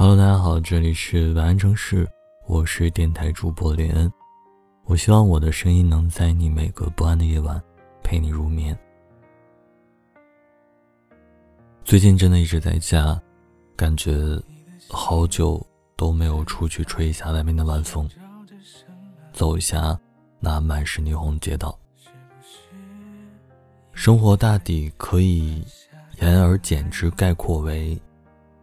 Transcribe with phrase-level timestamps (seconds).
[0.00, 2.08] Hello，大家好，这里是晚安城市，
[2.46, 4.08] 我是电台主播林恩。
[4.84, 7.60] 我希望我的声音能在你每个不安的夜晚
[8.00, 8.78] 陪你入眠。
[11.84, 13.20] 最近真的一直在家，
[13.74, 14.40] 感觉
[14.88, 15.60] 好久
[15.96, 18.08] 都没有出去吹一下外面的晚风，
[19.32, 19.98] 走一下
[20.38, 21.76] 那满是霓虹街道。
[23.94, 25.64] 生活大抵可以
[26.20, 28.00] 言而简之概括为。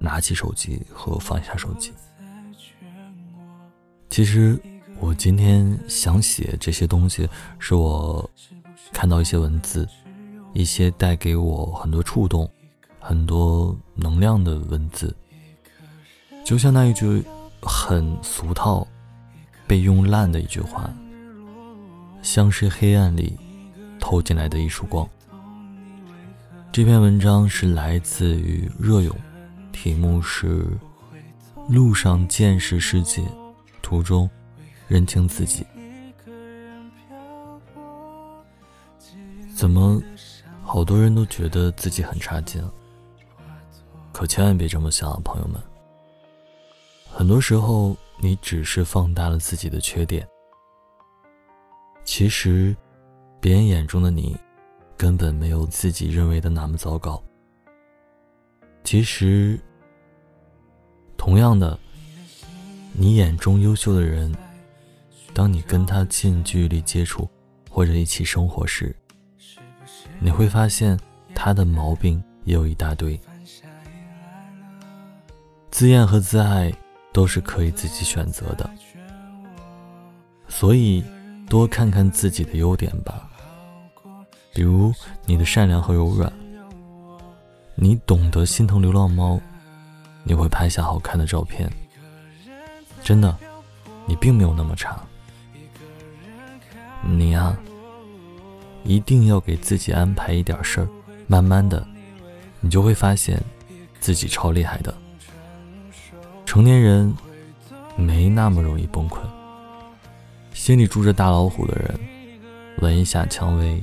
[0.00, 1.92] 拿起手机和放下手机。
[4.08, 4.60] 其实
[4.98, 7.28] 我今天想写这些东西，
[7.60, 8.28] 是我
[8.92, 9.86] 看到一些文字，
[10.52, 12.50] 一些带给我很多触动、
[12.98, 15.14] 很多能量的文字。
[16.44, 17.22] 就像那一句
[17.62, 18.84] 很俗套、
[19.66, 20.90] 被用烂的一句话，
[22.22, 23.38] 像是黑暗里
[24.00, 25.08] 透进来的一束光。
[26.72, 29.14] 这篇文章是来自于热勇。
[29.72, 30.66] 题目是
[31.68, 33.22] “路上见识世界，
[33.80, 34.28] 途中
[34.88, 35.64] 认清自己”。
[39.56, 40.02] 怎么，
[40.62, 42.62] 好多人都觉得自己很差劲？
[44.12, 45.60] 可千万别这么想啊，朋友们。
[47.10, 50.26] 很多时候，你只是放大了自己的缺点。
[52.04, 52.76] 其实，
[53.40, 54.36] 别人眼中的你，
[54.96, 57.22] 根本没有自己认为的那么糟糕。
[58.84, 59.58] 其实。
[61.20, 61.78] 同样的，
[62.94, 64.34] 你眼中优秀的人，
[65.34, 67.28] 当你跟他近距离接触
[67.68, 68.96] 或者一起生活时，
[70.18, 70.98] 你会发现
[71.34, 73.20] 他的毛病也有一大堆。
[75.70, 76.72] 自厌和自爱
[77.12, 78.68] 都是可以自己选择的，
[80.48, 81.04] 所以
[81.50, 83.28] 多看看自己的优点吧，
[84.54, 84.90] 比如
[85.26, 86.32] 你的善良和柔软，
[87.74, 89.38] 你懂得心疼流浪猫。
[90.22, 91.70] 你会拍下好看的照片，
[93.02, 93.36] 真的，
[94.06, 95.00] 你并没有那么差。
[97.02, 97.56] 你呀，
[98.84, 100.88] 一定要给自己安排一点事儿，
[101.26, 101.86] 慢慢的，
[102.60, 103.42] 你就会发现
[104.00, 104.94] 自己超厉害的。
[106.44, 107.14] 成年人
[107.96, 109.18] 没那么容易崩溃，
[110.52, 111.98] 心里住着大老虎的人，
[112.78, 113.82] 闻一下蔷薇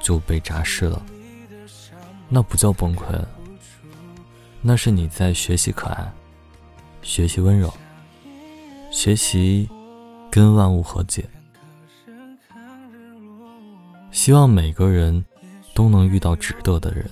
[0.00, 1.02] 就被炸湿了，
[2.28, 3.02] 那不叫崩溃。
[4.64, 6.12] 那是你在学习可爱，
[7.02, 7.74] 学习温柔，
[8.92, 9.68] 学习
[10.30, 11.28] 跟万物和解。
[14.12, 15.24] 希望每个人
[15.74, 17.10] 都能遇到值得的人，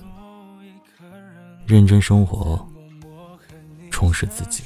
[1.65, 2.65] 认真生活，
[3.89, 4.63] 充实自己。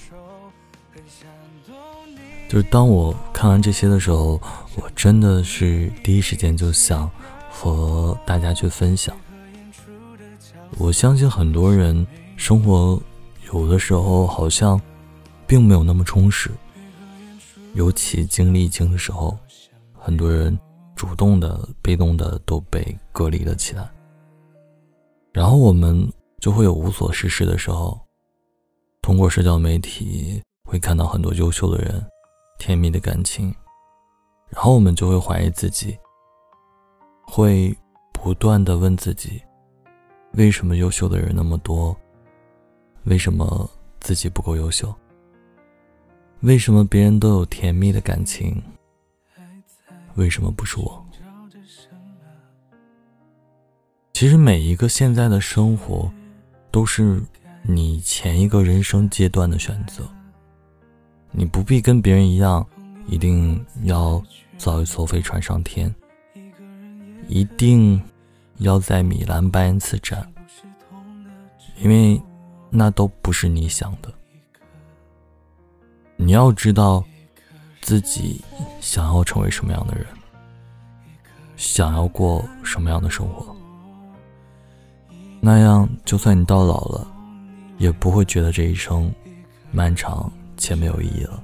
[2.47, 4.40] 就是当我看完这些的时候，
[4.75, 7.09] 我真的是第一时间就想
[7.50, 9.17] 和大家去分享。
[10.78, 12.06] 我相信很多人。
[12.38, 13.01] 生活
[13.51, 14.79] 有的时候好像
[15.47, 16.51] 并没有那么充实，
[17.73, 19.38] 尤其经历疫情的时候，
[19.94, 20.57] 很多人
[20.96, 23.90] 主动的、被动的都被隔离了起来。
[25.31, 26.07] 然后我们
[26.40, 28.00] 就会有无所事事的时候，
[29.02, 32.06] 通过社交媒体会看到很多优秀的人、
[32.59, 33.53] 甜蜜的感情，
[34.50, 35.97] 然后我们就会怀疑自己，
[37.25, 37.75] 会
[38.13, 39.41] 不断的问自己：
[40.34, 41.96] 为什么优秀的人那么多？
[43.06, 44.94] 为什么自己不够优秀？
[46.42, 48.62] 为什么别人都有甜蜜的感情？
[50.16, 51.06] 为什么不是我？
[54.14, 56.12] 其实每一个现在的生活，
[56.72, 57.22] 都是
[57.62, 60.08] 你前一个人生阶段的选择。
[61.32, 62.66] 你不必跟别人一样，
[63.08, 64.20] 一定要
[64.58, 65.94] 造一艘飞船上天，
[67.28, 68.02] 一定
[68.58, 70.28] 要在米兰拜恩次站，
[71.78, 72.20] 因为。
[72.70, 74.14] 那都不是你想的。
[76.18, 77.03] 你要知道，
[77.81, 78.42] 自己
[78.81, 80.06] 想要成为什么样的人，
[81.56, 83.56] 想要过什么样的生活。
[85.42, 87.08] 那样，就算你到老了，
[87.78, 89.14] 也不会觉得这一生
[89.72, 91.44] 漫长且没有意义了。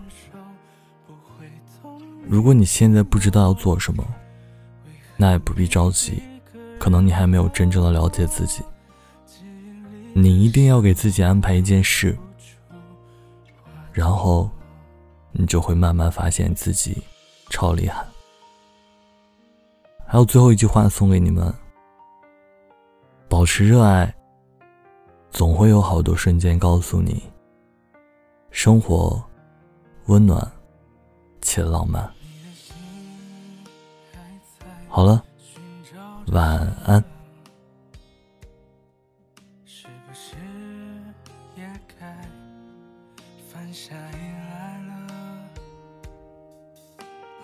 [2.27, 4.03] 如果你现在不知道要做什么，
[5.17, 6.23] 那也不必着急，
[6.79, 8.63] 可能你还没有真正的了解自己。
[10.13, 12.17] 你一定要给自己安排一件事，
[13.93, 14.49] 然后
[15.31, 17.01] 你就会慢慢发现自己
[17.49, 18.05] 超厉害。
[20.05, 21.53] 还有最后一句话送给你们：
[23.29, 24.13] 保持热爱，
[25.31, 27.23] 总会有好多瞬间告诉你，
[28.49, 29.23] 生活
[30.07, 30.45] 温暖
[31.41, 32.11] 且浪漫。
[34.89, 35.23] 好了，
[36.27, 37.01] 晚安。
[43.53, 44.91] 晚霞已来了，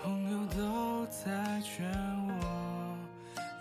[0.02, 1.88] 朋友都在劝
[2.40, 2.96] 我，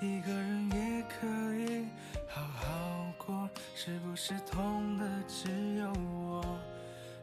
[0.01, 1.87] 一个人也可以
[2.27, 6.43] 好好过，是不是痛的只有我？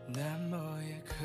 [0.07, 1.25] 那么也可，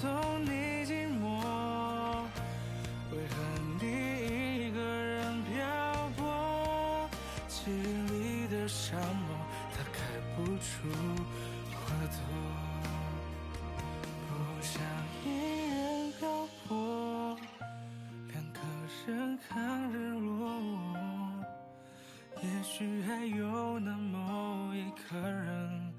[0.00, 0.50] 懂你
[0.84, 0.90] 寂
[1.20, 1.24] 寞，
[3.10, 3.34] 为何
[3.80, 3.84] 你
[4.66, 5.54] 一个人漂
[6.16, 6.20] 泊，
[7.48, 7.74] 记忆
[8.10, 9.36] 里的沙漠。
[9.72, 9.98] 它开
[10.34, 10.88] 不出
[11.72, 12.18] 花朵，
[14.28, 14.30] 不
[14.62, 14.82] 想
[15.24, 15.26] 一
[15.68, 16.28] 人漂
[16.68, 17.36] 泊，
[18.32, 18.58] 两个
[19.06, 20.60] 人看日落。
[22.42, 25.92] 也许还有那么一个人，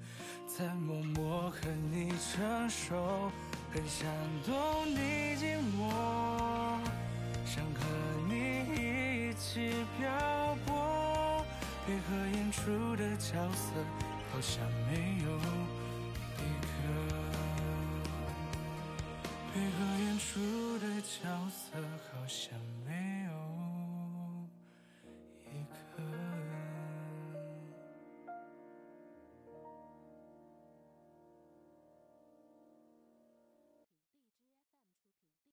[0.46, 1.58] 在默默和
[1.90, 3.30] 你承受，
[3.72, 4.08] 很想
[4.46, 4.54] 懂
[4.86, 5.80] 你寂寞，
[7.44, 7.80] 想和
[8.28, 8.34] 你
[8.74, 11.44] 一起漂泊，
[11.86, 13.72] 配合演出的角色。
[14.30, 14.92] 好像没
[15.24, 15.28] 有
[16.36, 16.68] 一个
[19.54, 21.16] 配合演出的角
[21.48, 21.80] 色，
[22.12, 22.52] 好像
[22.86, 23.07] 没。